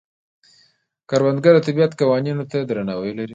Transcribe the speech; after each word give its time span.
کروندګر 1.09 1.53
د 1.57 1.59
طبیعت 1.67 1.91
قوانینو 2.01 2.43
ته 2.51 2.57
درناوی 2.69 3.11
لري 3.17 3.29